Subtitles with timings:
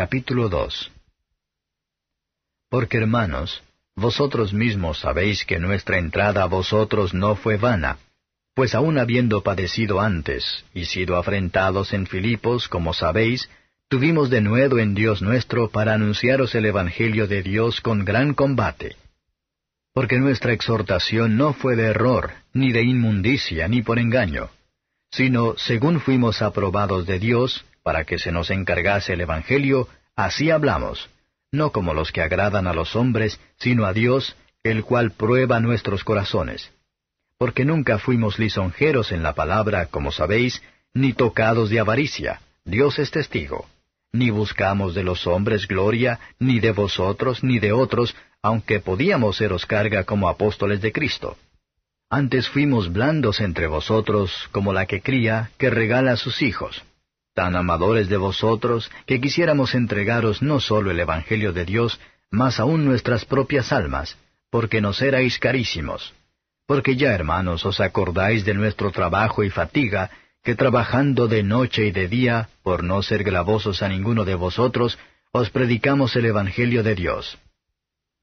[0.00, 0.92] Capítulo 2
[2.70, 3.62] Porque hermanos,
[3.94, 7.98] vosotros mismos sabéis que nuestra entrada a vosotros no fue vana,
[8.54, 13.50] pues aun habiendo padecido antes, y sido afrentados en Filipos, como sabéis,
[13.88, 18.96] tuvimos de nuevo en Dios nuestro para anunciaros el Evangelio de Dios con gran combate.
[19.92, 24.48] Porque nuestra exhortación no fue de error, ni de inmundicia, ni por engaño,
[25.10, 31.10] sino según fuimos aprobados de Dios, para que se nos encargase el Evangelio, así hablamos,
[31.52, 36.04] no como los que agradan a los hombres, sino a Dios, el cual prueba nuestros
[36.04, 36.70] corazones
[37.40, 40.62] porque nunca fuimos lisonjeros en la palabra, como sabéis,
[40.92, 43.66] ni tocados de avaricia, Dios es testigo.
[44.12, 49.64] Ni buscamos de los hombres gloria, ni de vosotros, ni de otros, aunque podíamos seros
[49.64, 51.38] carga como apóstoles de Cristo.
[52.10, 56.84] Antes fuimos blandos entre vosotros, como la que cría, que regala a sus hijos.
[57.34, 62.00] Tan amadores de vosotros, que quisiéramos entregaros no solo el Evangelio de Dios,
[62.30, 64.18] mas aún nuestras propias almas,
[64.50, 66.14] porque nos erais carísimos
[66.70, 70.08] porque ya, hermanos, os acordáis de nuestro trabajo y fatiga,
[70.44, 74.96] que trabajando de noche y de día, por no ser gravosos a ninguno de vosotros,
[75.32, 77.38] os predicamos el Evangelio de Dios.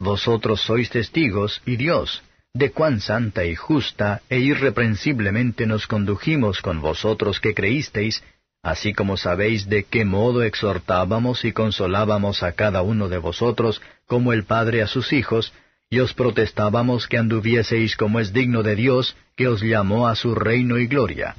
[0.00, 6.80] Vosotros sois testigos, y Dios, de cuán santa y justa e irreprensiblemente nos condujimos con
[6.80, 8.24] vosotros que creísteis,
[8.62, 14.32] así como sabéis de qué modo exhortábamos y consolábamos a cada uno de vosotros, como
[14.32, 15.52] el Padre a sus hijos,
[15.90, 20.34] y os protestábamos que anduvieseis como es digno de Dios, que os llamó a su
[20.34, 21.36] reino y gloria.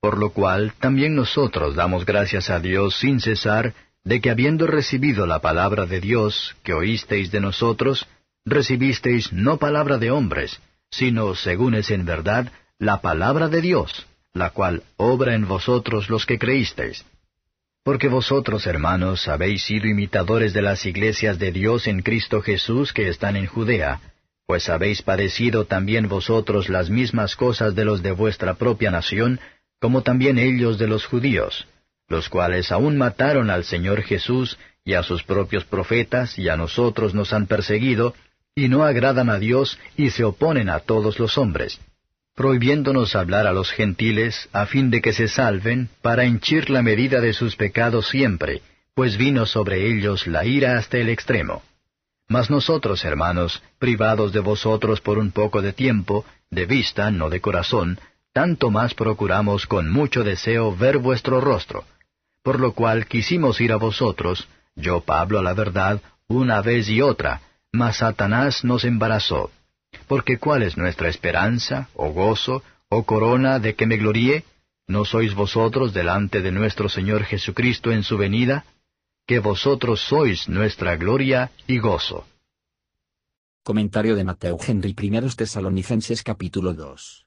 [0.00, 5.26] Por lo cual también nosotros damos gracias a Dios sin cesar, de que habiendo recibido
[5.26, 8.06] la palabra de Dios que oísteis de nosotros,
[8.46, 10.60] recibisteis no palabra de hombres,
[10.90, 14.06] sino, según es en verdad, la palabra de Dios,
[14.38, 17.04] la cual obra en vosotros los que creísteis.
[17.84, 23.08] Porque vosotros, hermanos, habéis sido imitadores de las iglesias de Dios en Cristo Jesús que
[23.08, 24.00] están en Judea,
[24.46, 29.40] pues habéis padecido también vosotros las mismas cosas de los de vuestra propia nación,
[29.80, 31.66] como también ellos de los judíos,
[32.08, 37.14] los cuales aún mataron al Señor Jesús y a sus propios profetas y a nosotros
[37.14, 38.14] nos han perseguido,
[38.54, 41.80] y no agradan a Dios y se oponen a todos los hombres
[42.38, 47.20] prohibiéndonos hablar a los gentiles a fin de que se salven, para henchir la medida
[47.20, 48.62] de sus pecados siempre,
[48.94, 51.64] pues vino sobre ellos la ira hasta el extremo.
[52.28, 57.40] Mas nosotros, hermanos, privados de vosotros por un poco de tiempo, de vista, no de
[57.40, 57.98] corazón,
[58.32, 61.86] tanto más procuramos con mucho deseo ver vuestro rostro.
[62.44, 67.02] Por lo cual quisimos ir a vosotros, yo Pablo a la verdad, una vez y
[67.02, 67.40] otra,
[67.72, 69.50] mas Satanás nos embarazó
[70.08, 74.44] porque ¿cuál es nuestra esperanza, o gozo, o corona de que me gloríe?
[74.86, 78.64] ¿No sois vosotros delante de nuestro Señor Jesucristo en su venida?
[79.26, 82.26] Que vosotros sois nuestra gloria y gozo.
[83.62, 87.26] Comentario de Mateo Henry I Tesalonicenses capítulo 2.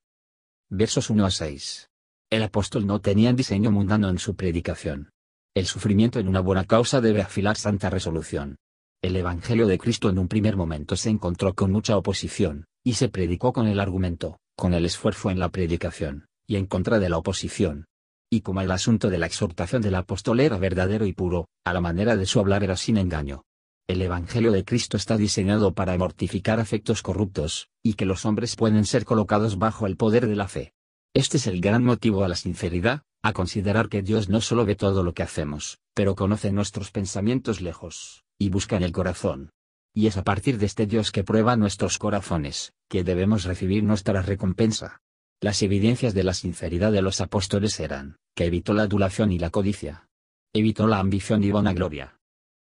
[0.70, 1.90] Versos 1 a 6.
[2.32, 5.12] El apóstol no tenía diseño mundano en su predicación.
[5.54, 8.56] El sufrimiento en una buena causa debe afilar santa resolución.
[9.04, 13.10] El Evangelio de Cristo en un primer momento se encontró con mucha oposición, y se
[13.10, 17.18] predicó con el argumento, con el esfuerzo en la predicación, y en contra de la
[17.18, 17.86] oposición.
[18.30, 21.82] Y como el asunto de la exhortación del apóstol era verdadero y puro, a la
[21.82, 23.42] manera de su hablar era sin engaño.
[23.88, 28.86] El Evangelio de Cristo está diseñado para mortificar afectos corruptos, y que los hombres pueden
[28.86, 30.74] ser colocados bajo el poder de la fe.
[31.16, 34.76] Este es el gran motivo a la sinceridad, a considerar que Dios no solo ve
[34.76, 39.52] todo lo que hacemos, pero conoce nuestros pensamientos lejos, y busca en el corazón,
[39.94, 44.24] y es a partir de este Dios que prueba nuestros corazones, que debemos recibir nuestra
[44.24, 45.00] recompensa.
[45.40, 49.52] Las evidencias de la sinceridad de los apóstoles eran, que evitó la adulación y la
[49.52, 50.08] codicia.
[50.54, 52.18] Evitó la ambición y vanagloria.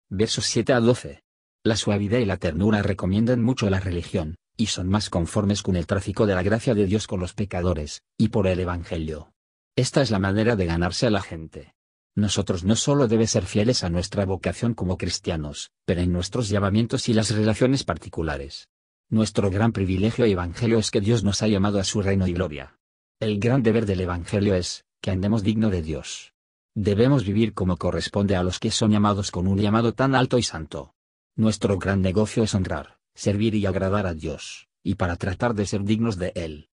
[0.09, 1.23] Versos 7 a 12.
[1.63, 5.87] La suavidad y la ternura recomiendan mucho la religión, y son más conformes con el
[5.87, 9.31] tráfico de la gracia de Dios con los pecadores, y por el Evangelio.
[9.77, 11.72] Esta es la manera de ganarse a la gente.
[12.15, 17.09] Nosotros no solo debe ser fieles a nuestra vocación como cristianos, pero en nuestros llamamientos
[17.09, 18.69] y las relaciones particulares.
[19.09, 22.33] Nuestro gran privilegio y evangelio es que Dios nos ha llamado a su reino y
[22.33, 22.77] gloria.
[23.19, 26.33] El gran deber del evangelio es, que andemos digno de Dios.
[26.75, 30.43] Debemos vivir como corresponde a los que son llamados con un llamado tan alto y
[30.43, 30.93] santo.
[31.35, 35.83] Nuestro gran negocio es honrar, servir y agradar a Dios, y para tratar de ser
[35.83, 36.69] dignos de Él.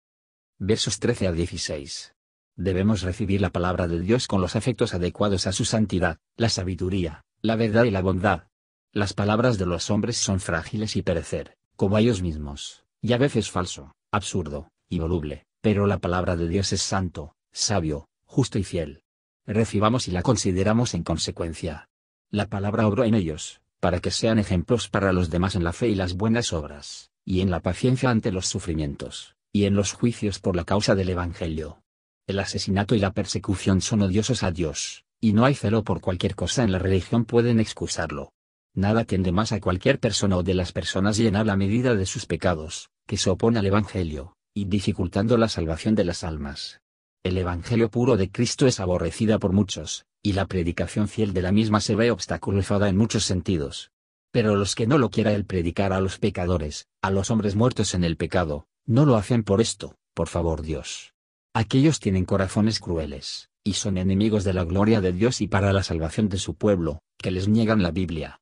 [0.59, 2.14] Versos 13 a 16
[2.55, 7.25] debemos recibir la palabra de Dios con los afectos adecuados a su santidad, la sabiduría,
[7.41, 8.47] la verdad y la bondad.
[8.91, 13.51] Las palabras de los hombres son frágiles y perecer, como ellos mismos, y a veces
[13.51, 19.01] falso, absurdo, y voluble, pero la palabra de Dios es santo, sabio, justo y fiel.
[19.45, 21.89] Recibamos y la consideramos en consecuencia.
[22.29, 25.89] La palabra obró en ellos, para que sean ejemplos para los demás en la fe
[25.89, 30.39] y las buenas obras, y en la paciencia ante los sufrimientos, y en los juicios
[30.39, 31.81] por la causa del Evangelio.
[32.27, 36.33] El asesinato y la persecución son odiosos a Dios, y no hay celo por cualquier
[36.33, 38.31] cosa en la religión pueden excusarlo.
[38.73, 42.25] Nada tiende más a cualquier persona o de las personas llenar la medida de sus
[42.25, 46.81] pecados, que se opone al Evangelio, y dificultando la salvación de las almas.
[47.23, 51.51] El Evangelio puro de Cristo es aborrecida por muchos, y la predicación fiel de la
[51.51, 53.91] misma se ve obstaculizada en muchos sentidos.
[54.31, 57.93] Pero los que no lo quiera el predicar a los pecadores, a los hombres muertos
[57.93, 61.14] en el pecado, no lo hacen por esto, por favor Dios.
[61.55, 65.81] Aquellos tienen corazones crueles, y son enemigos de la gloria de Dios y para la
[65.81, 68.41] salvación de su pueblo, que les niegan la Biblia.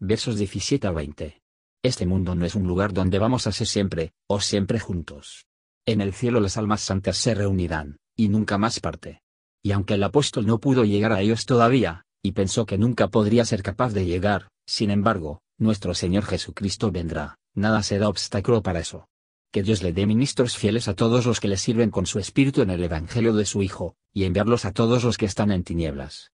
[0.00, 1.42] Versos 17 a 20.
[1.82, 5.46] Este mundo no es un lugar donde vamos a ser siempre, o siempre juntos.
[5.84, 9.20] En el cielo las almas santas se reunirán, y nunca más parte
[9.66, 13.44] y aunque el apóstol no pudo llegar a ellos todavía, y pensó que nunca podría
[13.44, 19.08] ser capaz de llegar, sin embargo, nuestro Señor Jesucristo vendrá, nada será obstáculo para eso.
[19.56, 22.60] Que Dios le dé ministros fieles a todos los que le sirven con su espíritu
[22.60, 26.30] en el Evangelio de su Hijo, y enviarlos a todos los que están en tinieblas.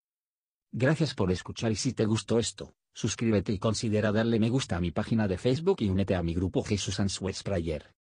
[0.71, 4.81] Gracias por escuchar y si te gustó esto, suscríbete y considera darle me gusta a
[4.83, 7.96] mi página de Facebook y únete a mi grupo Jesús Answers Prayer.